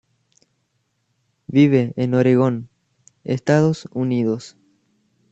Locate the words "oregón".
2.15-2.69